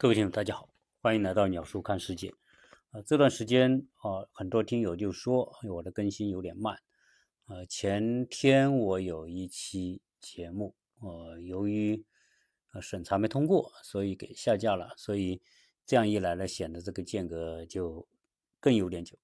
[0.00, 0.68] 各位听众，大家好，
[1.02, 2.32] 欢迎来到鸟叔看世界。
[2.92, 6.78] 啊，这段时间啊，很多听友就说我的更新有点慢。
[7.48, 12.04] 呃，前天我有一期节目，呃，由于
[12.80, 14.94] 审查没通过，所以给下架了。
[14.96, 15.42] 所以
[15.84, 18.06] 这样一来呢，显得这个间隔就
[18.60, 19.18] 更有点久。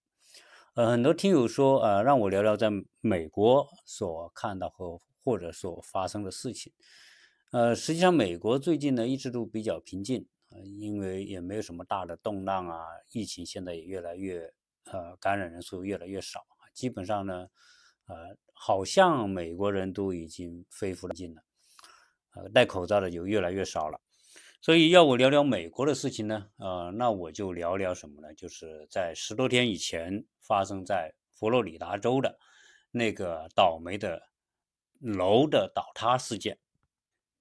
[0.74, 2.68] 呃，很多听友说，呃，让我聊聊在
[3.00, 6.72] 美国所看到和或者所发生的事情。
[7.52, 10.26] 呃，实际上美国最近呢一直都比较平静。
[10.62, 14.52] 因为也没有什么大的动荡啊，疫情现在也越来越，
[14.84, 17.48] 呃，感染人数越来越少基本上呢，
[18.06, 21.42] 呃，好像美国人都已经恢复了进了，
[22.34, 24.00] 呃，戴口罩的就越来越少了，
[24.60, 28.32] 所以要我聊聊美国的事情呢，呃，那我就聊聊什么呢？
[28.34, 32.38] 就是在十多天以前发生在佛罗里达州的
[32.90, 34.28] 那个倒霉的
[35.00, 36.58] 楼的倒塌事件，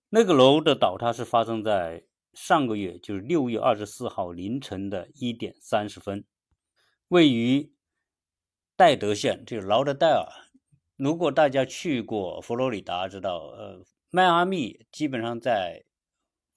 [0.10, 2.04] 那个楼的倒塌是发生在。
[2.34, 6.26] 上个月就是六月二十四号凌晨的一点三十分，
[7.08, 7.72] 位于
[8.76, 10.28] 戴德县，就是劳德代尔。
[10.96, 15.84] 如果大家去过佛罗里达，知道，呃，迈阿密基本上在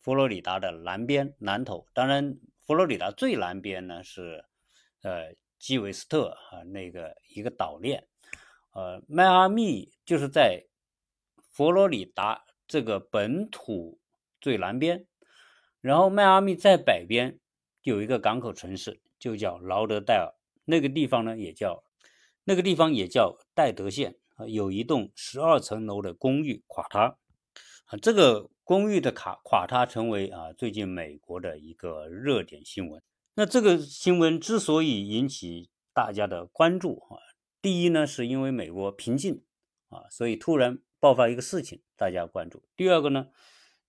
[0.00, 1.86] 佛罗里达的南边南头。
[1.92, 4.44] 当然，佛罗里达最南边呢是，
[5.02, 8.06] 呃，基韦斯特啊，那个一个岛链。
[8.72, 10.66] 呃，迈阿密就是在
[11.50, 14.00] 佛罗里达这个本土
[14.40, 15.06] 最南边。
[15.86, 17.38] 然后迈阿密在北边
[17.82, 20.34] 有一个港口城市，就叫劳德代尔。
[20.64, 21.84] 那个地方呢，也叫
[22.42, 24.48] 那个地方也叫戴德县啊。
[24.48, 27.18] 有一栋十二层楼的公寓垮塌
[27.84, 33.00] 啊，这个公寓的垮垮塌成为啊最近美国的一个热点新闻。
[33.36, 37.22] 那这个新闻之所以引起大家的关注啊，
[37.62, 39.44] 第一呢，是因为美国平静
[39.90, 42.64] 啊，所以突然爆发一个事情，大家关注。
[42.76, 43.28] 第二个呢？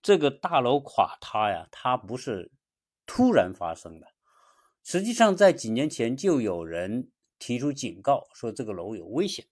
[0.08, 2.50] 这个大楼垮塌呀，它不是
[3.06, 4.08] 突然发生的。
[4.82, 9.48] 实际上，在几年前就有人提出警告，说这个楼有危险。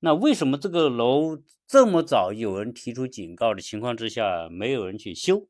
[0.00, 5.48] 那为什么这个楼这么早有人提出警告的情况之下，没有人去修？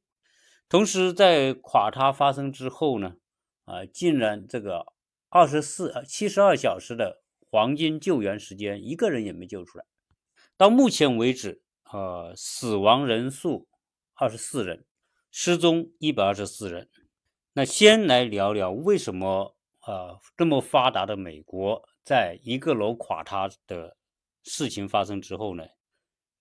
[0.69, 3.17] 同时，在垮塌发生之后呢，
[3.65, 4.87] 啊，竟然这个
[5.29, 9.85] 二十四七十二小时的黄金救援时间，一个人也没救出来。
[10.57, 11.61] 到目前为止，
[11.93, 13.67] 呃，死亡人数。
[14.21, 14.85] 二十四人
[15.31, 16.91] 失踪，一百二十四人。
[17.53, 23.97] 那先来聊聊为什么啊这么发达的美国，在一个楼垮塌的
[24.43, 25.63] 事情发生之后呢，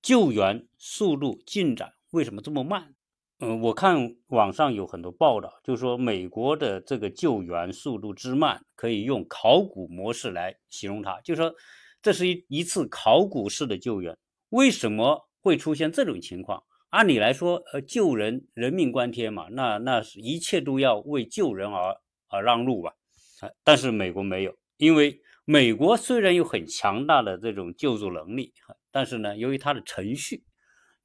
[0.01, 2.95] 救援速度进展为什么这么慢？
[3.38, 11.53] 嗯，我看网上有很多报道，就说美国的这个救援速度之慢，可以用考古模式来形容它，就说
[12.01, 14.17] 这是一一次考古式的救援。
[14.49, 16.63] 为什么会出现这种情况？
[16.89, 21.97] 按理来说，呃，救人人命关天嘛，那那是一切都要为救人而
[22.29, 22.93] 而让路吧。
[23.41, 28.53] 啊，但是美国没有，因为美国虽然有很强大的这种救助能力，
[28.89, 30.45] 但是呢，由于它的程序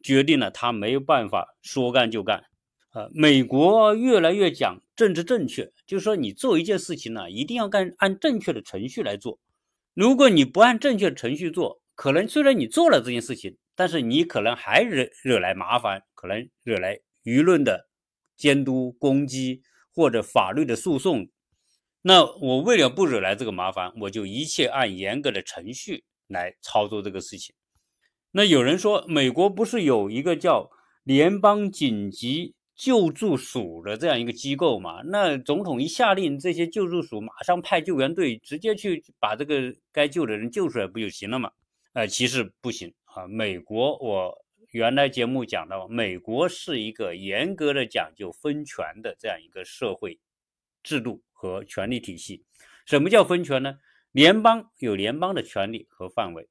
[0.02, 2.44] 决定了它没有办法说干就干。
[2.94, 9.40] 呃，美国越来越讲政治正确，就是说你做一件事情呢，一定要干按正确的程序来做。
[9.94, 13.56] 如果你不按正确的程序做，可能虽然你做了这件事情。
[13.74, 17.88] 但是你可能还惹惹来麻烦，可能惹来舆论的
[18.36, 19.62] 监督攻击
[19.94, 21.28] 或者法律的诉讼。
[22.02, 27.54] 那我为了不惹来这个麻烦，我就一切按严格的程序来操作这个事情。
[28.32, 30.70] 那有人说，美国不是有一个叫
[31.04, 35.02] 联邦紧急救助署的这样一个机构嘛？
[35.02, 41.50] 那总统一下令，这些救助署马上派救援队直接去把这个该救的人救出来，不就行了吗？
[41.92, 42.92] 呃，其实不行。
[43.14, 50.18] 啊，美国，我原来节目讲到，美国是一个严格的讲究分权的这样一个社会
[50.82, 52.46] 制度和权力体系。
[52.86, 53.80] 什么叫分权呢？
[54.12, 56.48] 联邦有联邦的权利和范围，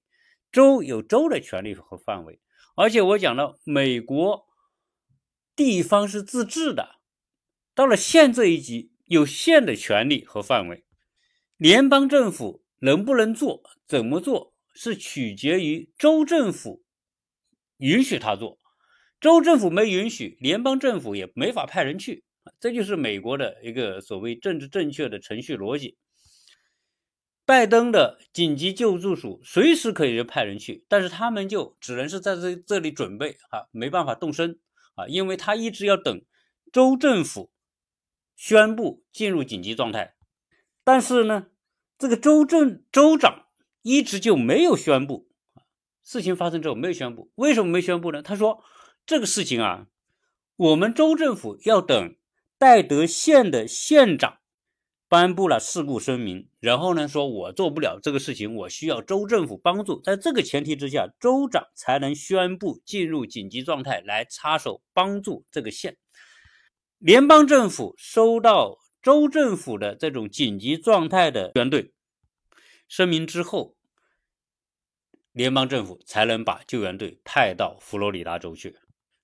[0.52, 2.40] 州有州的权利和范围。
[2.76, 4.46] 而且我讲到，美国
[5.56, 7.00] 地方是自治的，
[7.74, 10.86] 到了县这一级，有县的权利和范围。
[11.58, 14.51] 联邦政府能不能做，怎么做？
[14.74, 16.84] 是取决于州政府
[17.78, 18.60] 允许他做，
[19.20, 22.24] 州政府没允许，联邦政府也没法派人去。
[22.60, 25.98] 这就是美国的一个所谓政治正确的程序逻辑。
[27.46, 34.60] 拜登的紧急救助署随时可以派人去，但是他们就只能是在这这里准备啊，没办法动身
[34.96, 36.24] 啊，因为他一直要等
[36.72, 37.52] 州政府
[38.36, 40.16] 宣布进入紧急状态。
[40.84, 41.48] 但是呢，
[41.98, 43.48] 这个州政州长。
[43.82, 45.28] 一直就没有宣布，
[46.04, 48.22] 事情发生之后没有宣布，为什么没宣布呢？
[48.22, 48.64] 他说
[49.06, 49.88] 这个事情啊，
[50.56, 52.16] 我们州政府要等
[52.58, 54.38] 戴德县的县长
[55.08, 60.00] 颁布了事故声明，然后呢，说我做不了这个事情，我需要州政府帮助。
[60.00, 65.98] 在这个前提之下，州长才能宣布进入紧急状态来插手帮助这个县。
[67.00, 71.92] 联邦政府收到州政府的这种紧急状态的援队
[72.92, 73.78] 声明之后，
[75.32, 78.78] 联邦政府才能把救援队派到佛罗里达州去。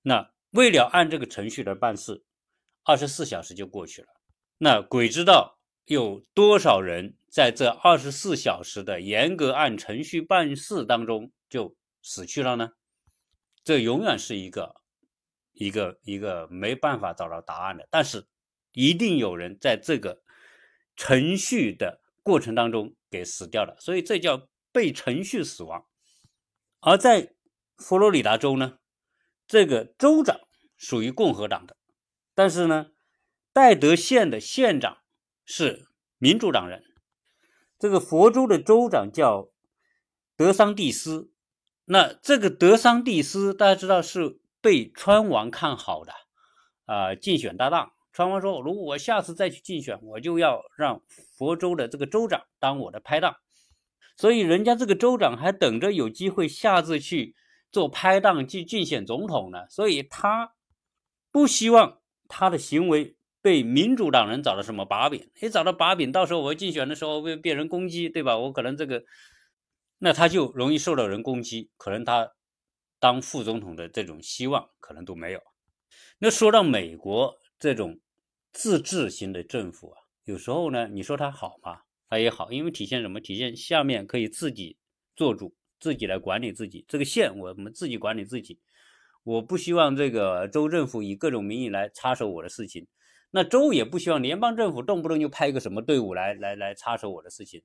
[0.03, 2.23] 那为了按这个程序来办事。
[2.85, 4.07] 二十四小时就过去了，
[4.59, 12.71] 那鬼知道有多少人在这二十四小时的严格按程序办事当中就死去了呢？
[13.65, 14.81] 这永远是一个
[15.51, 17.85] 一个一个没办法找到答案的。
[17.91, 18.25] 但是
[18.71, 20.21] 一定有人在这个
[20.95, 25.85] 程序的过程当中给死掉了，所以这叫被程序死亡。
[26.81, 27.33] 而在
[27.77, 28.79] 佛罗里达州呢，
[29.47, 30.41] 这个州长
[30.75, 31.77] 属于共和党的。
[32.35, 32.88] 但是呢，
[33.53, 34.97] 戴德县的县长
[35.45, 35.88] 是
[36.18, 36.83] 民主党人，
[37.79, 39.50] 这个佛州的州长叫
[40.35, 41.31] 德桑蒂斯。
[41.85, 46.12] 那这个德桑蒂斯大家知道是被川王看好的
[46.83, 47.94] 啊，竞选搭档。
[48.17, 51.03] 双方说，如果我下次再去竞选，我就要让
[51.37, 53.35] 佛州的这个州长当我的拍档。
[54.15, 57.35] 所以人家这个州长还等着有机会下次去
[57.71, 59.69] 做拍档去竞选总统呢。
[59.69, 60.55] 所以他
[61.31, 62.01] 不希望。
[62.29, 65.29] 他的行为被民主党人找到什么把柄？
[65.39, 68.37] 一找到把柄，到时候我竞选的时候被别人攻击，对吧？
[68.37, 69.05] 我可能这个，
[69.99, 72.33] 那他就容易受到人攻击，可能他
[72.99, 75.41] 当副总统的这种希望可能都没有。
[76.17, 77.97] 那说到美国这种
[78.57, 81.81] 自治型的政府啊，有时候呢，你说它好吗？
[82.09, 83.21] 它也好，因为体现什么？
[83.21, 84.77] 体现下面可以自己
[85.15, 88.59] 做主，自己来管理自己这个县，我们自己管理自己。
[89.24, 92.88] 我不希望这个州政府以各种名义来插手我的事情，
[93.30, 97.62] 那州也不希望联邦政府动不动就派一个什么队伍来来来插手我的事情。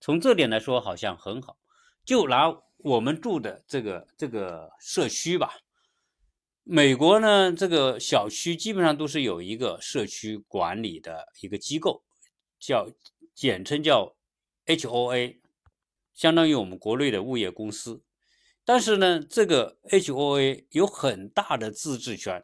[0.00, 1.56] 从这点来说，好像很好。
[2.04, 5.52] 就拿我们住的这个这个社区吧，
[6.68, 12.02] 美国呢，这个小区基本上都是有一个社区管理的一个机构，
[12.58, 12.90] 叫
[13.36, 14.16] 简称叫
[14.66, 15.36] HOA，
[16.12, 18.02] 相当于我们国内的物业公司。
[18.64, 22.42] 但是呢，这个 HOA 有很大的自治权，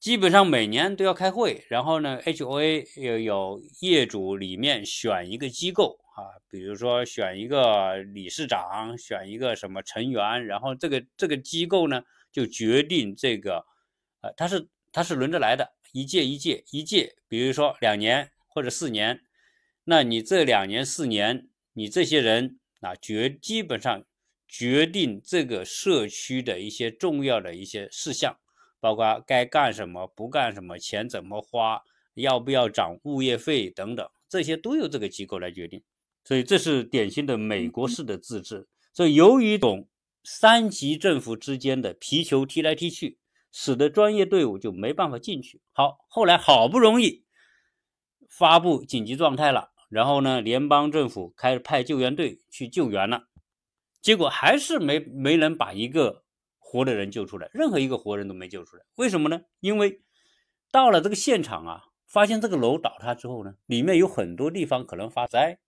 [0.00, 1.66] 基本上每年都要开会。
[1.68, 12.02] 然后呢，HOA 有有业主里面选一个机构啊，比如说选一个理事长，选一个什么成员，然后这个这个机构呢
[12.38, 13.64] 就决定这个，
[14.20, 19.22] 呃，它是它是轮着来的，一届一届一届，比如说两年或者四年，
[19.84, 24.04] 那你这两年四年，你这些人啊，决基本上。
[24.50, 28.34] 决定这个社区的一些重要的一些事项，
[28.80, 31.82] 包括该干什么、不干什么、钱怎么花、
[32.14, 35.82] 要不要涨物业费等等，这些都由这个机构来决定。
[36.24, 38.66] 所以这是典型的美国式的自治。
[38.94, 39.86] 所以由于种
[40.30, 43.18] 三级政府之间的皮球踢来踢去，
[43.50, 45.62] 使得专业队伍就没办法进去。
[45.72, 47.24] 好，后来好不容易
[48.28, 53.24] 发布紧急状态了，然后呢，联邦政府开始派救援队去救援了。
[54.02, 56.24] 结果还是没没能把一个
[56.58, 58.84] 活的人救出来，任何一个活人都没救出来。
[58.96, 59.40] 为什么呢？
[59.60, 60.02] 因为
[60.70, 65.58] 到了这个现场啊，发现这个楼倒塌之后呢，里面有很多地方可能发灾。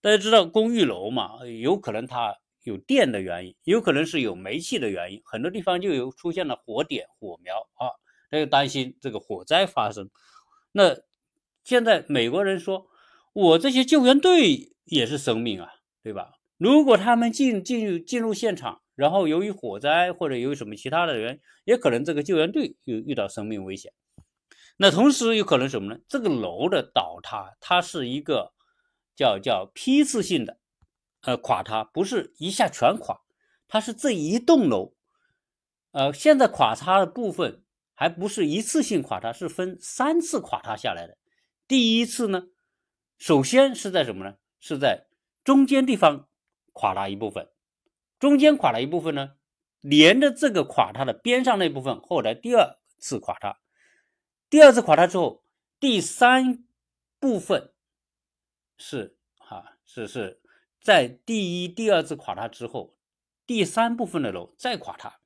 [0.00, 7.96] 大家知道公寓楼嘛，有可能它有电的原因，有可能是有煤气的原因，很多地方就有出现了火点、火苗啊，
[8.30, 10.10] 那就担心这个火灾发生。
[10.72, 10.96] 那
[11.64, 12.86] 现在美国人说，
[13.32, 15.68] 我这些救援队也是生命啊，
[16.02, 16.34] 对吧？
[16.58, 23.92] 如果他们进进入进入现场，然后由于火灾或者由于什么其他的原因，也可能这个救援队又遇到生命危险。
[24.76, 26.00] 那同时有可能什么呢？
[26.08, 28.52] 这个楼的倒塌，它是一个
[29.16, 30.58] 叫叫批次性的，
[31.22, 33.20] 呃，垮塌不是一下全垮，
[33.66, 34.94] 它是这一栋楼，
[35.92, 41.18] 呃，现在垮塌的部分还不是一次性垮塌，是分三次垮塌下来的。
[41.66, 42.44] 第一次呢，
[43.16, 44.36] 首先是在什么呢？
[44.60, 45.06] 是在
[45.44, 46.26] 中间地方。
[46.74, 47.48] 垮塌一部分，
[48.20, 49.32] 中间垮了一部分呢，
[49.80, 53.58] 连着这个垮塌的边上那部分，后来第二次垮塌，
[54.48, 55.42] 第二次垮塌之后，
[55.80, 56.64] 第三
[57.18, 57.72] 部分
[58.76, 60.40] 是哈是是
[60.80, 62.96] 在第一、第二次垮塌之后，
[63.46, 65.20] 第三部分的楼再垮塌，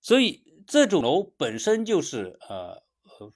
[0.00, 2.82] 所以这种楼本身就是呃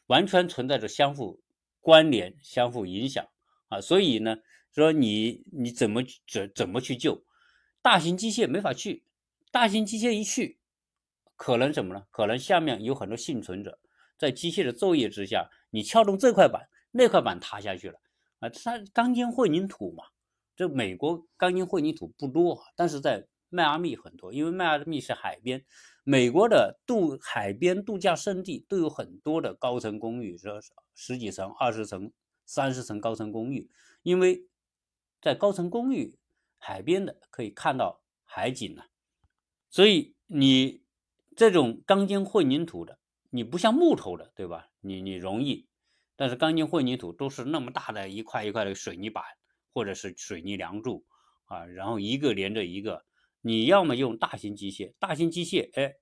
[0.07, 1.43] 完全存在着相互
[1.81, 3.27] 关联、相互影响
[3.69, 4.39] 啊，所以呢。
[4.75, 7.25] 说你你怎么怎怎么去救？
[7.81, 9.05] 大型机械没法去，
[9.53, 10.59] 大型机械一去，
[11.37, 12.07] 可能什么呢？
[12.11, 13.79] 可能下面有很多幸存者，
[14.19, 18.01] 在机械的作业之下，你撬动这块板，那块板塌下去了
[18.41, 18.49] 啊！
[18.49, 20.07] 它钢筋混凝土嘛，
[20.57, 25.65] 这美国钢筋混凝土不多，但是在迈阿密很多，因为迈阿密是海边，
[26.05, 30.61] 美国的度海边度假胜地都有很多的高层公寓，说
[30.95, 32.13] 十几层、二十层、
[32.45, 33.71] 三十层高层公寓，
[34.03, 34.47] 因为
[35.21, 36.19] 在高层公寓
[36.59, 38.83] 海边的可以看到海景呢，
[39.71, 40.83] 所以你
[41.37, 42.99] 这种钢筋混凝土的。
[43.31, 44.69] 你不像木头的，对吧？
[44.81, 45.67] 你你容易，
[46.15, 49.25] 但是钢筋混凝土都是那么大的一块一块的水泥板，
[49.75, 51.05] 或者是水泥梁柱
[51.45, 53.05] 啊，然后一个连着一个。
[53.47, 55.93] 你要么用大型机械，大型机械，哎，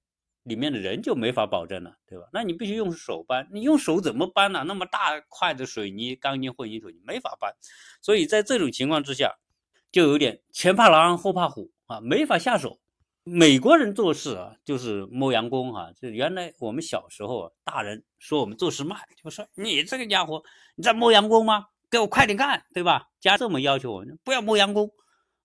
[0.44, 2.28] 里面的人就没法保证了，对吧？
[2.32, 4.62] 那你必须用手搬，你用手怎么搬呢？
[4.64, 7.52] 那么大块的水泥钢筋混凝土，你没法搬。
[8.00, 9.34] 所以在这种情况之下，
[9.90, 12.78] 就有点前怕狼后怕虎啊，没法下手。
[13.24, 15.92] 美国人做事啊，就是磨洋工哈。
[16.00, 20.44] 就原来我们小时候，大人说我们做事慢，就说你这个家伙
[20.76, 21.66] 你在磨洋工吗？
[21.92, 23.10] 给我快点干，对吧？
[23.20, 24.90] 家这么要求我们，不要磨洋工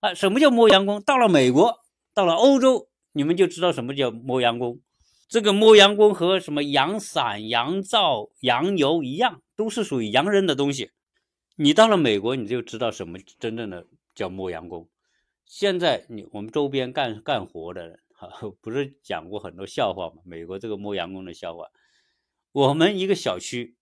[0.00, 0.14] 啊。
[0.14, 1.02] 什么叫磨洋工？
[1.02, 1.76] 到了美国，
[2.14, 4.80] 到了欧洲，你们就知道什么叫磨洋工。
[5.28, 10.90] 这个磨洋工和什么洋伞、洋皂、洋油一样，都是属于洋人的东西。
[11.56, 14.88] 你到了美国，你就知道什么真正的叫磨洋工。
[15.44, 18.30] 现在你我们周边干干活的人哈，
[18.62, 20.22] 不是讲过很多笑话吗？
[20.24, 21.66] 美国这个磨洋工的笑话。
[22.52, 23.76] 我们一个小区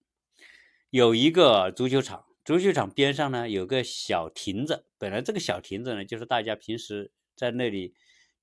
[0.90, 4.86] 有一个足球场，足球场边上呢有个小亭子。
[4.98, 7.92] 本来这个小亭子呢，就是大家平时在那里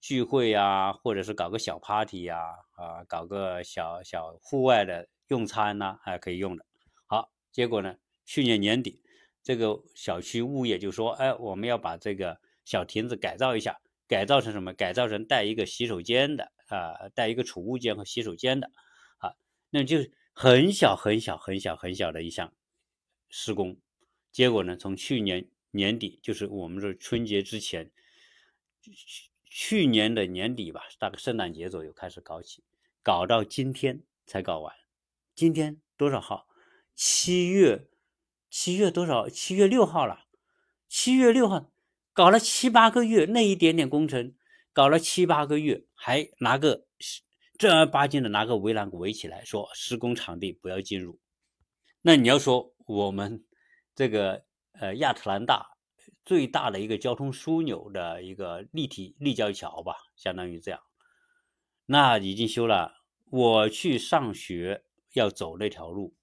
[0.02, 2.38] 聚会呀，或者是搞个小 party 呀，
[2.76, 6.66] 啊，搞个小小户外的用餐呐，还可以用的。
[7.08, 7.96] 好，结果呢，
[8.26, 9.02] 去年年底，
[9.42, 12.38] 这个小区物业就说，哎，我们要把这个。
[12.66, 14.74] 小亭子改造一下，改造成什么？
[14.74, 18.72] 改造成带一个洗手间的啊，带一个储物间和洗手间的
[19.18, 19.36] 啊，
[19.70, 19.98] 那就
[20.34, 22.54] 很小很小很小很小的一项
[23.28, 23.78] 施工。
[24.34, 27.92] 结果呢，从去年年底，就是我们这春节之前，
[29.46, 32.64] 去年的年底吧，大概圣诞节左右开始搞起，
[33.04, 34.74] 搞到今天才搞完。
[35.36, 36.48] 今天多少号？
[36.96, 37.88] 七月
[38.50, 39.30] 七月多少？
[39.30, 40.26] 七月六号了。
[40.90, 41.72] 七月六号。
[42.12, 44.36] 搞了七八个月，那一点点工程，
[44.72, 46.86] 搞了七八个月，还拿个
[47.58, 51.20] 正儿八经的拿个围栏围起来，说施工场地不要进入。
[52.02, 53.44] 那你要说我们
[53.96, 55.78] 这个呃亚特兰大
[56.26, 60.80] 最大的一个交通枢纽的一个立体立交桥吧，相当于这样，
[61.86, 62.94] 那已经修了。
[63.30, 64.84] 我去上学
[65.14, 66.14] 要走那条路。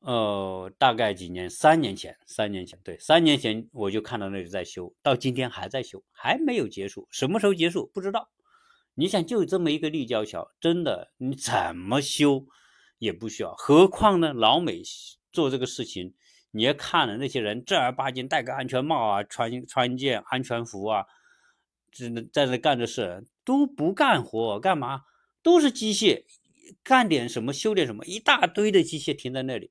[0.00, 8.30] 呃，大概几年，三年前，三年前，对，三年前我就看到那里在修，到今天还在修，还没有结束，什么时候结束不知道。
[8.94, 12.46] 你想，就这么一个立交桥，真的你怎么修
[12.98, 14.32] 也不需要，何况呢？
[14.32, 14.82] 老美
[15.32, 16.14] 做这个事情，
[16.50, 21.04] 你要看了那些人正儿八经戴个安全帽啊，穿穿件安全服啊，
[21.90, 25.02] 只能在那干的事都不干活，干嘛？
[25.42, 26.24] 都是机械，
[26.82, 29.70] 干点什么修点什么，一大堆的机械停在那里。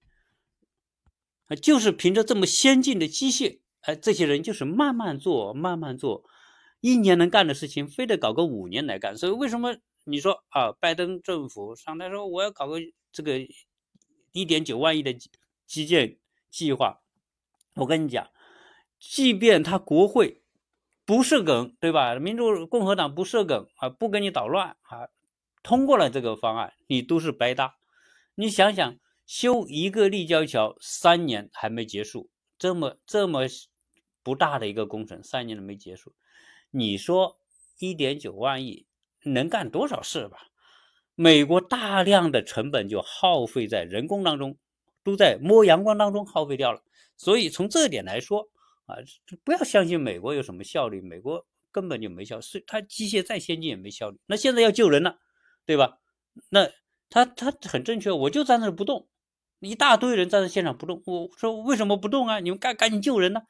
[1.61, 6.23] 就是凭着这么先进的机械，哎，这些人就是慢慢做，慢慢做，
[6.81, 9.15] 一年能干的事情，非得搞个五年来干。
[9.15, 12.79] 所以为什么你说啊，拜登政府上台说我要搞个
[13.11, 13.39] 这个
[14.31, 15.13] 一点九万亿的
[15.65, 16.17] 基建
[16.49, 17.01] 计划？
[17.75, 18.29] 我跟你讲，
[18.99, 20.43] 即便他国会
[21.05, 22.15] 不设梗，对吧？
[22.15, 25.09] 民主共和党不设梗啊，不跟你捣乱啊，
[25.63, 27.77] 通过了这个方案，你都是白搭。
[28.35, 28.97] 你想想。
[29.27, 33.41] 修一个立交桥三年还没结束，这么这么
[34.23, 36.15] 不大的一个工程，三年都没结束，
[36.71, 37.37] 你说
[37.79, 38.87] 一点九万亿
[39.23, 40.37] 能干多少事吧？
[41.13, 44.57] 美国大量的成本就耗费在人工当中，
[45.07, 46.81] 都在摸阳光当中耗费掉了。
[47.15, 48.49] 所以从这点来说
[48.87, 48.97] 啊，
[49.45, 54.19] 不要相信美国有什么效率，美国根本就没效，是它机械再先进也没效率。
[54.25, 55.17] 那现在要救人了，
[55.65, 55.99] 对吧？
[56.49, 56.69] 那
[57.09, 59.07] 他他很正确，我就站在那不动。
[59.61, 62.39] 一大堆人站在现场不动，我说为什么不动啊？
[62.41, 63.43] 你们赶赶紧救人呢！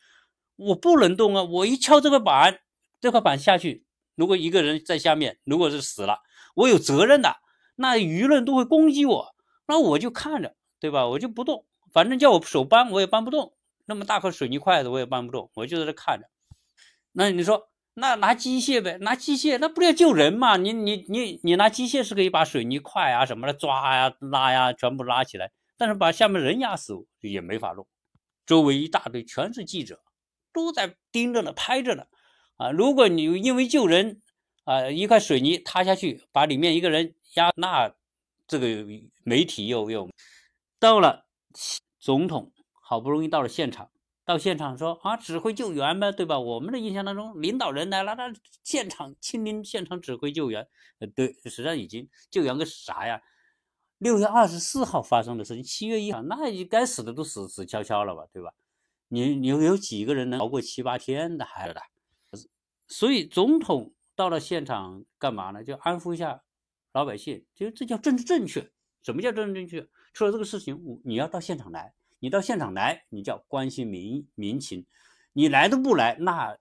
[0.55, 1.43] 我不能动啊！
[1.43, 2.61] 我一敲这块板，
[3.01, 3.85] 这块板下去，
[4.15, 6.19] 如果一个人在下面，如果是死了，
[6.55, 7.35] 我有责任的，
[7.75, 9.35] 那舆论都会攻击我，
[9.67, 11.07] 那我就看着，对吧？
[11.07, 13.53] 我就不动，反正叫我手搬我也搬不动，
[13.86, 16.27] 那么大块水泥块子我也搬不动，我就在这看着。
[17.13, 18.98] 那你说，那拿机械呗？
[19.01, 20.57] 拿机械，那不是要救人吗？
[20.57, 25.51] 你你你你拿机械是可以把水泥块啊什么的抓呀拉呀全部拉起来。
[25.79, 27.86] 但是把下面人压死也没法弄，
[28.46, 30.00] 周围一大堆全是记者，
[30.51, 32.05] 都在盯着呢，拍着呢。
[32.57, 34.22] 啊，如果你因为救人，
[34.63, 37.93] 啊，一块水泥塌下去，把里面一个人压，那
[38.48, 38.86] 这个
[39.24, 40.10] 媒体又又
[40.79, 41.25] 到了
[42.00, 43.89] 总统，好不容易到了现场，
[44.24, 46.39] 到现场说啊，指挥救援呗，对吧？
[46.39, 48.31] 我们的印象当中，领导人来了，那
[48.63, 50.67] 现场亲临现场指挥救援，
[51.00, 53.22] 呃，对，实际上已经救援个啥呀？
[53.98, 58.53] 六月二十四号发生的事情，七月一号，那该死的都死死翘翘了吧，对吧？
[59.07, 61.81] 你你有几个人能熬过七八天的孩子的？
[62.88, 65.63] 所以总统到了现场干嘛呢？
[65.63, 66.43] 就安抚一下
[66.93, 68.69] 老百姓，就这叫政治正确。
[69.01, 69.88] 什么叫政治正确？
[70.17, 74.86] 出了这个事情，你要到现场来，你到现场来，你叫关心民民情。
[75.33, 76.57] 你来都不来，那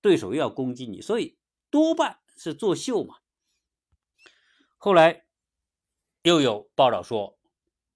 [0.00, 1.38] 对手又要攻击你，所以
[1.70, 3.16] 多半是作秀嘛。
[4.76, 5.24] 后来。
[6.24, 7.38] 又有报道说，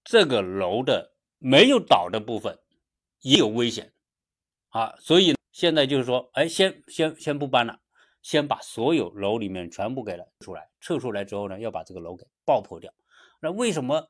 [0.05, 2.61] 这个楼的没有倒的部分
[3.21, 3.93] 也有危险
[4.69, 7.81] 啊，所以现在就是说，哎，先先先不搬了，
[8.23, 12.95] 先把所有楼里面全部给了出来，撤出来之后呢，要把这个楼给爆破掉。
[13.41, 14.09] 那为什么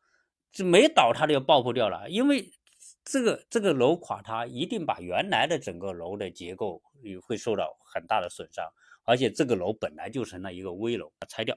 [0.53, 2.09] 这没倒塌的要爆破掉了？
[2.11, 2.53] 因为
[3.05, 8.65] 这个这个楼垮塌，一定把原来的整个楼的结构也会受到很大的损伤，
[9.05, 11.57] 而且这个楼本来就成了一个危楼，拆掉，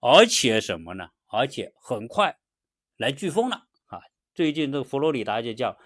[0.00, 1.08] 而且什么呢？
[1.28, 2.36] 而且很快
[2.96, 4.00] 来飓风了啊！
[4.34, 5.76] 最近这个佛罗里达就叫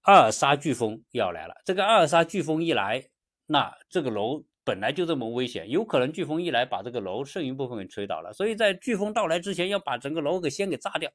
[0.00, 1.54] 阿尔萨飓风要来了。
[1.64, 3.08] 这个阿尔萨飓风一来，
[3.46, 8.32] 那这个楼本来就这么危险，有可能飓风一来把这个楼剩余部分给吹倒了。
[8.32, 11.10] 所以在飓风到来之前，要把整个楼给先给炸掉。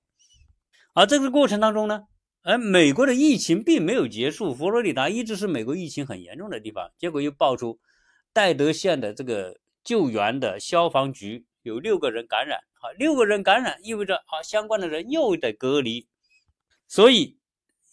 [0.94, 2.04] 而这个过程当中呢，
[2.42, 6.92] 而美国的疫情并没有结束，佛罗里达一直是美国疫情很严重的地方。
[6.98, 7.80] 结果又爆出
[8.34, 12.60] 戴德县的这个救援的消防局有六个人感染。
[12.80, 16.08] 啊，六个人感染意味着啊，相关的人又得隔离，
[16.88, 17.38] 所以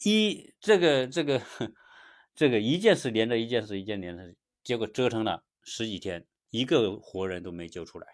[0.04, 1.42] 一这个这个
[2.36, 8.06] 这个一件事连着一件事，一件连着，结果折腾了十几天，一个活人都没救出来。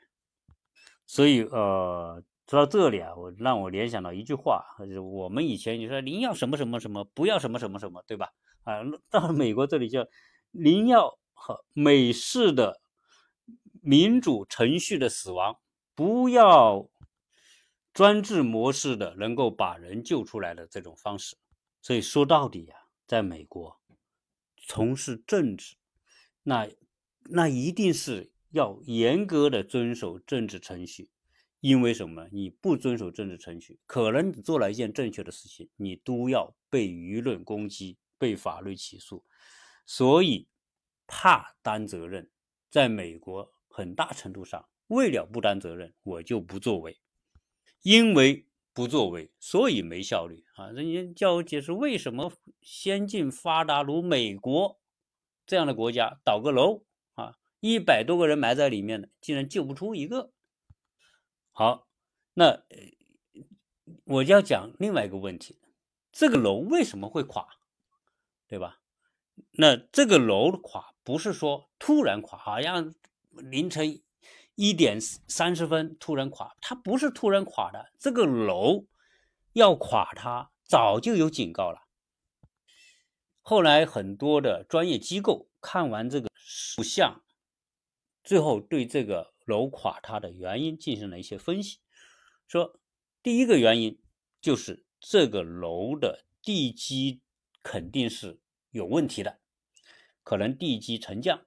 [1.04, 8.28] 所以呃，说到这里啊，我让我联想到一句话，就是我们以前你说您要什么什么什么，不要什么什么什么，对吧？
[8.64, 10.06] 啊，到了美国这里叫
[10.50, 12.82] 您要和美式的
[13.80, 15.56] 民主程序的死亡。
[15.94, 16.90] 不要
[17.94, 21.38] 专制模式的能够把人救出来的这种方式，
[21.80, 23.80] 所以说到底呀，在美国
[24.58, 25.76] 从事政治，
[26.42, 26.68] 那
[27.30, 31.08] 那一定是要严格的遵守政治程序，
[31.62, 32.26] 因为什么？
[32.32, 39.24] 你不遵守政治程序，可能你做了一件正确的事情，你都要被舆论攻击、被法律起诉，
[39.86, 40.48] 所以
[41.06, 42.28] 怕担责任，
[42.68, 44.68] 在美国很大程度上。
[44.88, 46.98] 为了不担责任，我就不作为，
[47.82, 50.68] 因为不作为，所以没效率啊！
[50.72, 54.80] 人家叫我解释为什么先进发达如美国
[55.46, 56.82] 这样的国家倒个楼
[57.14, 60.32] 啊，一百多个人埋在里面的，竟然救不出一个。
[61.52, 61.86] 好，
[62.34, 62.64] 那
[64.04, 65.60] 我就要讲另外一个问题：
[66.10, 67.48] 这个楼为什么会垮，
[68.48, 68.80] 对吧？
[69.52, 72.94] 那这个楼垮不是说突然垮，好像
[73.30, 74.02] 凌晨。
[74.54, 78.84] 一点三十分突然垮，它不是突然垮的，这个楼
[79.54, 81.86] 要垮，它早就有警告了。
[83.40, 86.28] 后来很多的专业机构看完这个
[86.76, 87.24] 录像，
[88.22, 91.78] 最后对这个楼垮塌的原因进行了一些分析，
[92.46, 92.80] 说
[93.22, 93.98] 第一个原因
[94.40, 97.20] 就是这个楼的地基
[97.62, 99.38] 肯定是有问题的，
[100.22, 101.40] 可能地基沉降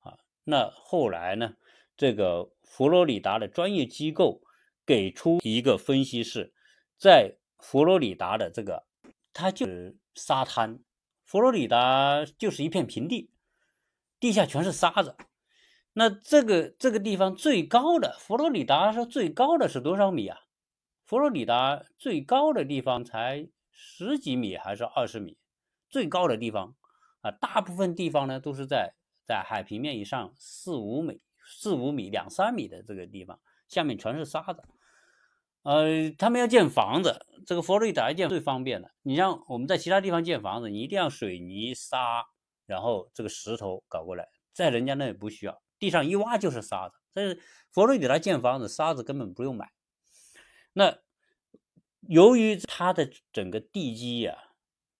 [0.00, 0.18] 啊。
[0.44, 1.56] 那后来呢？
[1.94, 4.42] 这个佛罗里达的专业机构
[4.84, 6.52] 给出一个分析是，
[6.96, 8.86] 在佛罗里达的这个，
[9.32, 10.80] 它就是沙滩，
[11.22, 13.30] 佛罗里达就是一片平地，
[14.18, 15.14] 地下全是沙子。
[15.92, 20.38] 那这个这个地方最高的，佛罗里达是最高的是多少米啊？
[21.04, 25.36] 佛罗里达最高的地方才十几米还是二十米？
[25.88, 26.74] 最高的地方
[27.20, 28.94] 啊，大部分地方呢都是在
[29.26, 31.20] 在海平面以上四五米。
[31.44, 34.62] 四五米、两三米的这个地方，下面全是沙子。
[35.64, 38.88] 呃，他们要建房子，这个佛罗里达建最方便的。
[39.02, 42.24] 你像我们在其他地方建房子，你一定要水泥、沙，
[42.64, 46.94] 然后这个石头搞过来，在人家那里不需要，地上一挖就是沙子。
[47.12, 47.40] 但是
[47.72, 49.72] 佛罗里达建房子，沙子根本不用买。
[50.74, 51.00] 那
[52.02, 54.38] 由于它的整个地基呀，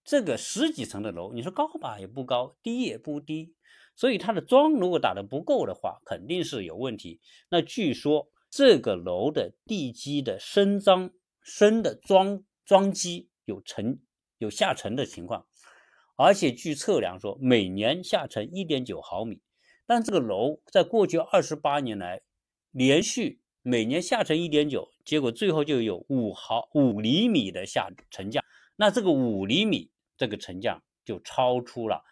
[0.03, 3.55] 这个十几层的楼，你说高吧也不高，低也不低。
[3.95, 7.21] 所以它的桩如果打得不够的话，肯定是有问题。
[7.47, 14.01] 那据说这个楼的地基的深桩深的桩桩基有沉
[14.37, 15.47] 有下沉的情况，
[16.17, 19.41] 而且据测量说每年下沉一点九毫米。
[19.85, 22.21] 但这个楼在过去二十八年来
[22.71, 28.43] 连续每年下沉一点九，结果最后就有五毫五厘米的下沉降。
[28.75, 32.03] 那这个五厘米这个沉降就超出了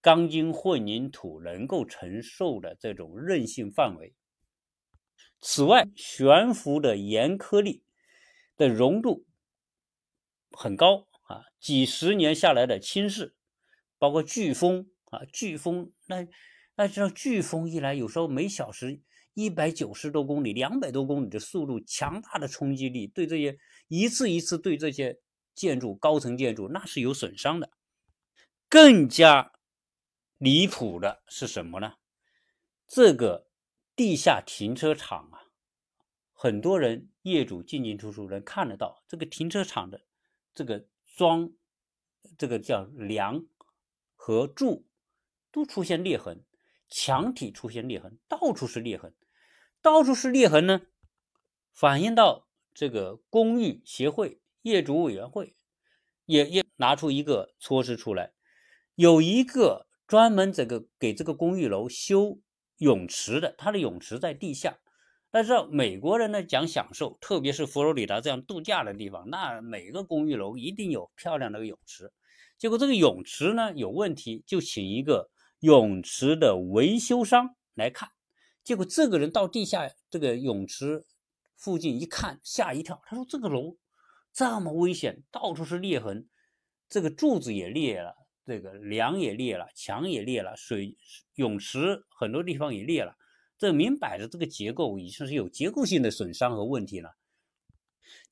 [0.00, 4.14] 钢筋混凝土能够承受的这种韧性范围。
[5.40, 7.82] 此外，悬浮的盐颗粒
[8.56, 9.26] 的溶度
[10.50, 13.32] 很高啊，几十年下来的侵蚀，
[13.98, 16.26] 包括飓风啊，飓风那
[16.74, 19.00] 那这飓风一来，有时候每小时
[19.34, 23.58] 一百九十多公里、两百多公里的速度，强大的冲击力，对这些
[23.88, 25.20] 一次一次对这些
[25.54, 27.70] 建筑、高层建筑那是有损伤的。
[28.68, 29.52] 更加
[30.38, 31.94] 离谱的是什么呢？
[32.86, 33.48] 这个
[33.94, 35.40] 地下停车场啊。
[36.32, 40.00] 很多人业主进进出出能看得到这个停车场的
[40.54, 41.52] 这个桩，
[42.36, 43.46] 这个叫梁
[44.16, 44.88] 和柱
[45.52, 46.44] 都出现裂痕，
[46.94, 49.14] 墙体出现裂痕，到处是裂痕，
[49.80, 50.82] 到处是裂痕呢，
[51.72, 55.56] 反映到这个公寓协会业主委员会
[56.26, 58.34] 也也拿出一个措施出来，
[58.94, 62.38] 有一个专门这个给这个公寓楼修
[62.76, 64.78] 泳池的，它的泳池在地下。
[65.30, 72.12] 但是美国人呢讲享受，特别是佛罗里达这样度假的地方，那每个公寓楼一定有漂亮的泳池。
[72.58, 75.30] 结果这个泳池呢有问题，就请一个
[75.62, 78.10] 泳池的维修商来看。
[78.64, 81.06] 结果这个人到地下这个泳池
[81.56, 83.00] 附近一看，吓一跳。
[83.06, 83.76] 他说：“这个楼
[84.32, 86.28] 这么危险，到处是裂痕，
[86.88, 90.96] 这个柱子也裂了，这个梁也裂了，墙也裂了，水
[91.34, 93.16] 泳池很多地方也裂了。”
[93.56, 97.14] 这明摆着，这个结构已经是有结构性的损伤和问题了。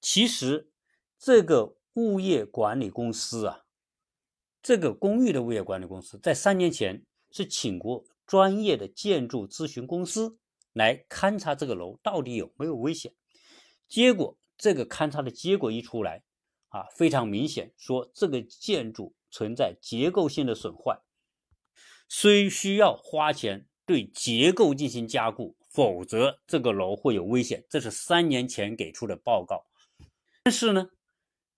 [0.01, 0.73] 其实，
[1.17, 3.65] 这个物业管理公司啊，
[4.61, 10.39] 这个公寓的物业管理公司在三年前是请过专业的建筑咨询公司
[10.73, 13.13] 来勘察这个楼到底有没有危险。
[13.89, 16.23] 结果，这个勘察的结果一出来，
[16.69, 21.01] 啊，非常明显，说这个建筑存在结构性的损坏，
[22.09, 23.67] 虽需要花钱。
[23.87, 27.67] 对结构进行加固，否则这个楼会有危险。
[27.69, 29.67] 这是三年前给出的报告。
[30.45, 30.91] 但是呢，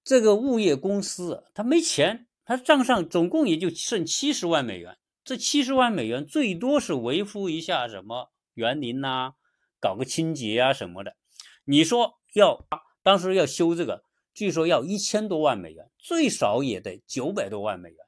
[0.02, 4.96] 这个物业公司他没钱，他账上总共也就剩七十万美元。
[5.24, 9.34] 这七十万美元最多是维护一下什么园林呐，
[9.80, 11.16] 搞个清洁啊什么的。
[11.64, 12.66] 你说要
[13.02, 14.04] 当时要修这个，
[14.34, 17.98] 据说要一千多万美元，最少也得九百多万美元。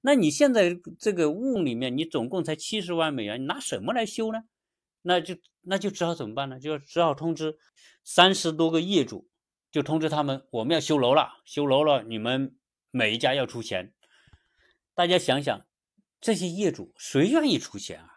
[0.00, 4.40] 那你现在这个屋里面，你总共才七十万美元，你拿什么来修呢？
[5.02, 6.58] 那就那就只好怎么办呢？
[6.58, 7.58] 就只好通知
[8.02, 9.28] 三十多个业主，
[9.70, 12.56] 就通知他们我们要修楼了，修楼了，你们
[12.90, 13.92] 每一家要出钱。
[14.94, 15.64] 大家想想，
[16.22, 18.08] 这些业主谁愿意出钱啊？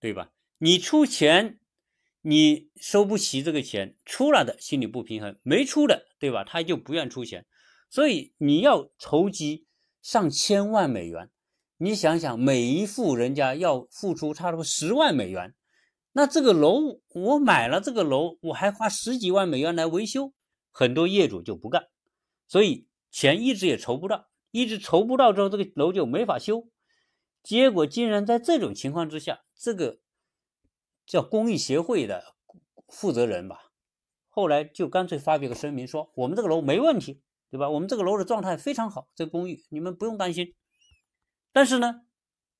[0.00, 0.32] 对吧？
[0.56, 1.60] 你出钱，
[2.22, 6.42] 你收不起这个钱，出了的心里不平衡，没出的，对吧？
[6.42, 7.44] 他就不愿出钱，
[7.90, 9.66] 所以你要筹集。
[10.02, 11.30] 上千万美元，
[11.76, 15.54] 你想想，每一户人家要付出差不多十万美元，
[16.10, 20.32] 那这个楼我买了这个楼，我还花十几万美元来维修，
[20.72, 21.84] 很多业主就不干，
[22.48, 26.68] 所以钱一直也筹不到，一直筹不到之后，这个楼就没法修，
[27.42, 29.98] 结果竟然在这种情况之下，这个
[31.06, 32.34] 叫公益协会的
[32.88, 33.72] 负责人吧，
[34.28, 37.22] 后来就干脆发表个声明说，我们这个楼没问题。
[37.52, 37.68] 对吧？
[37.68, 40.54] 我们这个楼的状态非常好，这个公寓你们不用担心。
[41.52, 42.00] 但是呢，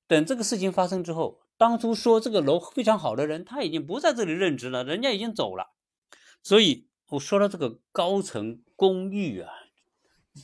[0.05, 5.73] 等这个事情发生之后，当初说这个楼非常好的人，他已经不在这里任职了，人家已经走了。
[6.43, 9.51] 所以我说到这个高层公寓啊，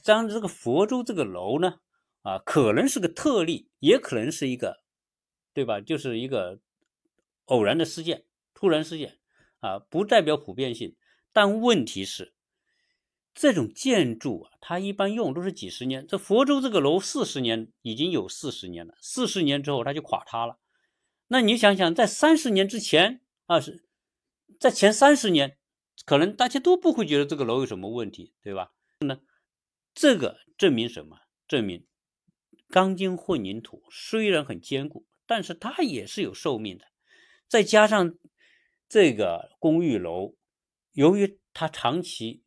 [0.03, 1.75] 当这个佛州这个楼呢，
[2.21, 4.81] 啊，可能是个特例，也可能是一个，
[5.53, 5.79] 对吧？
[5.79, 6.59] 就是一个
[7.45, 9.19] 偶然的事件、突然事件
[9.59, 10.95] 啊，不代表普遍性。
[11.31, 12.33] 但问题是。
[13.31, 16.05] 这种建筑啊，它一般用都是几十年。
[16.05, 20.59] 这佛州这个楼四十年已经有四十年了，四十年之后它就垮塌了。
[21.27, 23.85] 那你想想，在三十年之前啊，是
[24.59, 25.57] 在前三十年，
[26.05, 28.73] 可能大家都不会觉得这个楼有什么问题，对吧？
[28.99, 29.17] 那
[29.93, 31.19] 这个证明什么？
[31.47, 31.85] 证明
[32.69, 36.85] 钢筋混凝土虽然很坚固，但是它也是有寿命的。
[37.47, 38.15] 再加上
[38.87, 40.35] 这个公寓楼，
[40.93, 42.43] 由于它长期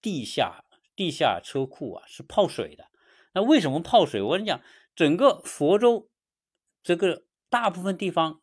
[0.00, 2.86] 地下地下车库啊是泡水的，
[3.34, 4.22] 那为什么泡水？
[4.22, 4.62] 我跟你讲，
[4.94, 6.08] 整个佛州
[6.82, 8.40] 这个大部分地方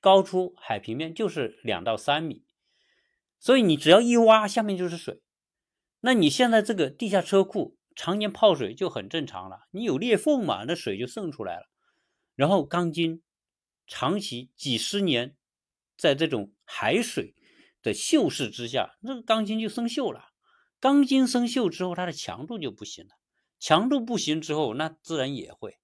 [0.00, 2.44] 高出海平面就是两到三米，
[3.38, 5.22] 所以你只要一挖，下面就是水。
[6.00, 11.68] 那你现在这个地下车库常年泡水就很正常了，你有裂缝嘛，那水就渗出来了。
[12.34, 13.22] 然后钢筋
[13.86, 15.36] 长期几十年
[15.96, 17.34] 在这种海水
[17.82, 20.30] 的锈蚀之下，那个钢筋就生锈了。
[20.80, 23.10] 钢筋生锈之后，它的强度就不行了。
[23.60, 25.78] 强度不行之后，那自然也会。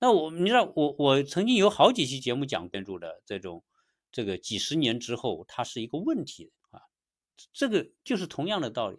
[0.00, 3.64] 那我你知道，我我曾经有好几期节目讲建筑的这种
[4.10, 6.80] 这个几十年之后，它是一个问题啊。
[7.52, 8.98] 这个就是同样的道理。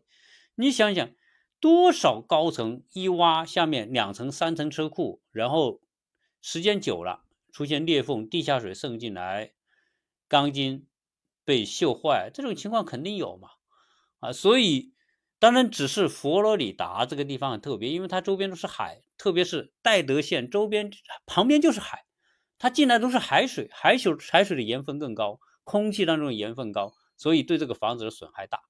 [0.55, 1.09] 你想想，
[1.59, 5.81] 多少高层一挖下面两层、三层车库，然后
[6.41, 9.53] 时间久了出现裂缝，地下水渗进来，
[10.27, 10.87] 钢筋
[11.43, 13.49] 被锈坏，这种情况肯定有嘛？
[14.19, 14.93] 啊，所以。
[15.37, 20.89] 当然，只是佛罗里达这个地方很特别，因为它周边都是海，特别是戴德县周边
[21.25, 22.05] 旁边就是海，
[22.57, 28.61] 它进来都是海水，海水海水的盐分更高，空气当中的盐分高，所以对这个房子的损害大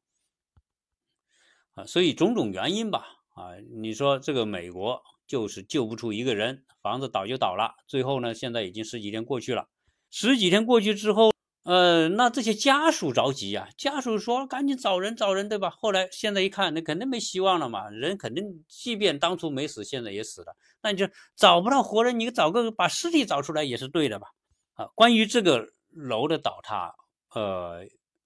[1.76, 1.86] 啊。
[1.86, 7.76] 所以种种原因吧，啊，你说这个美国就是救不出一个人，房子倒就倒了。
[7.88, 9.68] 最后呢，现在已经十几天过去了，
[10.10, 11.32] 十几天过去之后。
[11.64, 15.72] 呃，那这些家属着急呀，家属说赶紧找人找人，对吧？
[15.72, 24.28] 后来现在一看，那肯定没希望了嘛，人肯定即便当初没死，现在也死了，那你就找不到活人，你找个把尸体找出来也是对的吧？
[24.76, 26.94] 啊，关于这个楼的倒塌，
[27.34, 27.84] 呃，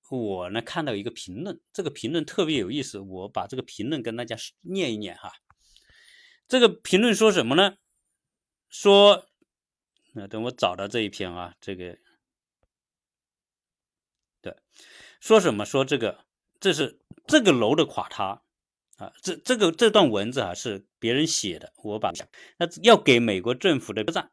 [0.09, 5.31] 我呢看到一个评论，这个评论特别有意思，我把这个评论跟大家念一念哈。
[6.47, 7.77] 这个评论说什么呢？
[8.69, 9.27] 说，
[10.13, 11.97] 那等我找到这一篇啊，这个。
[14.41, 14.55] 对，
[15.19, 15.65] 说什么？
[15.65, 16.25] 说这个，
[16.59, 18.41] 这是这个楼的垮塌
[18.95, 19.11] 啊！
[19.21, 22.11] 这这个这段文字啊是别人写的，我把
[22.57, 24.31] 那要给美国政府的赞。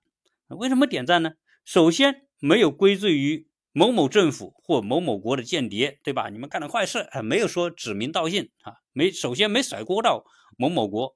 [0.48, 1.32] 为什么点赞呢？
[1.64, 6.30] 首先没有归罪于某某政府或某某国的间谍，对吧？
[6.30, 10.24] 你们干了坏事啊，没有说指名道姓啊，没首先没甩锅到
[10.56, 11.14] 某某国，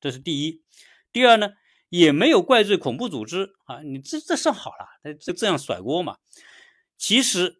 [0.00, 0.60] 这是第一。
[1.12, 1.50] 第二呢，
[1.88, 6.16] 也没有怪罪恐怖组织啊，你这这算好了，这这样甩锅嘛？
[6.98, 7.58] 其实。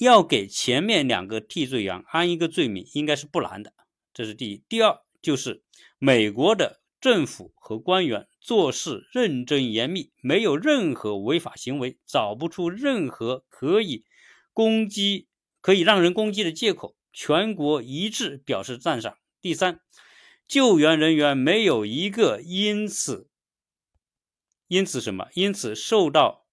[0.00, 3.72] 要给前面两个替罪羊安一个罪名，应该是不难的。
[4.12, 4.64] 这是第一。
[4.68, 5.62] 第二就是
[6.00, 14.06] 美国的政府和官员做事认真严密，没有任何违法行为，找不出任何可以
[14.54, 15.28] 攻击、
[15.60, 19.18] 可以让人攻击的借口，全国一致表示赞赏。
[19.42, 19.82] 第三，
[20.48, 23.28] 救援人员没有一个因此
[24.66, 25.28] 因此什么？
[25.34, 26.46] 因此受到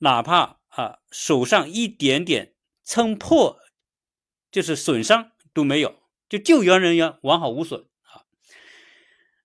[0.00, 0.60] 哪怕。
[0.68, 3.58] 啊，手上一点点蹭破，
[4.50, 7.86] 就是损伤都没有，就救援人员完好无损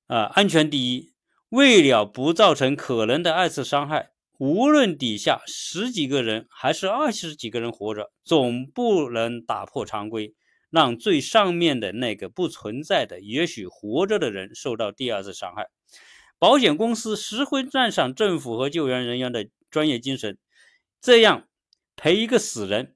[0.09, 0.23] 啊！
[0.33, 1.13] 安全第一，
[1.49, 10.33] 为了不造成可能的二次伤害，无论底下十几个人还是二十几个人活着，总不能打破常规，
[10.71, 15.67] 让最上面的那个不存在的、也许活着的人受到第二次伤害。
[16.39, 20.39] 保险公司十分赞赏政府和救援人员的专业精神。
[20.99, 21.47] 这样
[21.95, 22.95] 赔一个死人，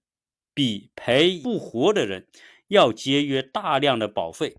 [0.56, 2.28] 比赔不活的人
[2.70, 4.56] 要节约大量的保费。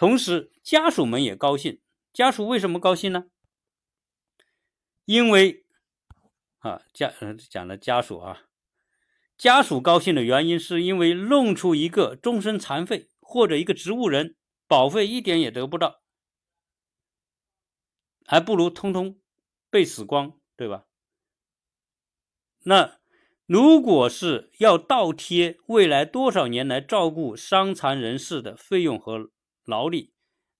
[0.00, 1.78] 同时，家属们也高兴。
[2.14, 3.26] 家属为什么高兴呢？
[5.04, 5.66] 因为
[6.60, 7.12] 啊，家
[7.50, 8.44] 讲的家属啊，
[9.36, 14.36] 家属高兴的原因是因为弄出一个终身残废或者一个植物人，
[14.66, 16.00] 保费一点也得不到，
[18.24, 19.20] 还不如通通
[19.68, 20.86] 被死光，对吧？
[22.60, 22.98] 那
[23.44, 29.30] 如果是要倒贴未来多少年来照顾伤残人士的费用和
[29.70, 30.12] 劳力，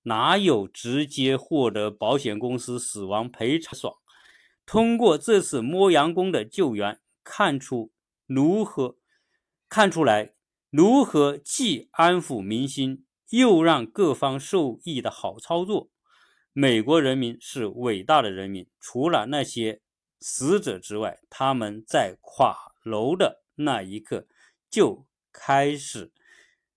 [0.03, 3.93] 哪有直接获得保险公司死亡赔偿爽？
[4.65, 7.91] 通过这次摸羊工的救援，看出
[8.25, 8.97] 如何
[9.69, 10.33] 看出来
[10.71, 15.91] 如何既安抚民心，又让各方受益的好操作。
[16.53, 19.81] 美国人民是伟大的人民，除了那些。
[20.23, 24.27] 死者之外，他们在垮楼的那一刻
[24.69, 26.11] 就开始，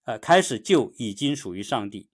[0.04, 2.08] 呃，开始就已经属于上帝。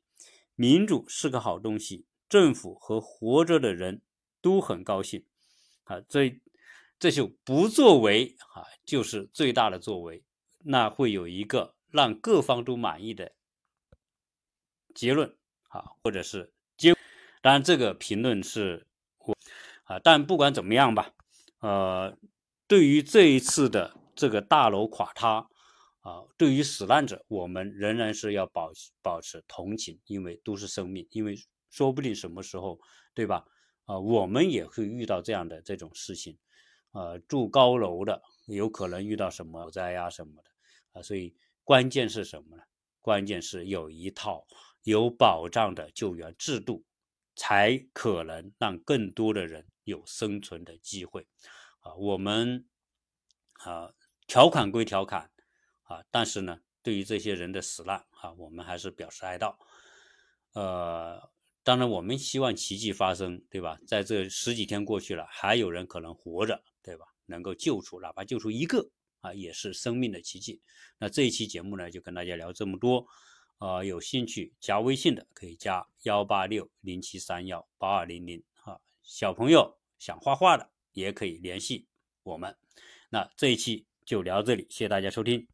[0.60, 4.02] 民主是个好东西，政府和活着的人
[4.42, 5.24] 都很高兴。
[5.84, 6.38] 啊，这
[6.98, 10.22] 这就不作为啊，就是最大的作为，
[10.58, 13.32] 那会有一个让各方都满意的
[14.94, 15.34] 结论
[15.70, 16.92] 啊，或者是结。
[17.40, 18.86] 当然，这个评论是
[19.20, 19.34] 我
[19.84, 21.14] 啊，但不管怎么样吧。
[21.60, 22.18] 呃，
[22.66, 25.48] 对于这一次的这个大楼垮塌，
[26.00, 31.36] 啊，对于死难者，我们仍然是要保保持同情，因为都是生命，因为
[31.68, 32.80] 说不定什么时候，
[33.14, 33.44] 对吧？
[33.84, 36.38] 啊，我们也会遇到这样的这种事情，
[36.92, 40.50] 啊，住高楼的有可能遇到什么火灾呀什么的，
[40.92, 41.34] 啊，所以
[41.64, 42.62] 关键是什么呢？
[43.00, 44.46] 关键是有一套
[44.82, 46.84] 有保障的救援制度，
[47.34, 49.66] 才可能让更多的人。
[49.84, 51.26] 有生存的机会，
[51.80, 52.68] 啊，我们
[53.64, 53.90] 啊，
[54.28, 55.32] 调侃归调侃，
[55.90, 59.56] 啊，但是呢，对于这些人的死难啊，我们还是表示哀悼。
[60.52, 61.28] 呃，
[61.64, 63.76] 当然我们希望奇迹发生，对吧？
[63.88, 67.06] 在这十几天过去了，还有人可能活着，对吧？
[67.26, 68.88] 能够救出，哪怕救出一个
[69.20, 70.62] 啊，也是生命的奇迹。
[70.96, 73.04] 那这一期节目呢，就跟大家聊这么多。
[73.58, 78.78] 呃，有兴趣加微信的可以加幺八六零七三幺八二零零啊。
[79.02, 81.88] 小朋友想画画的也可以联系
[82.22, 82.56] 我们。
[83.10, 85.48] 那这一期就聊到这里，谢谢大家收听。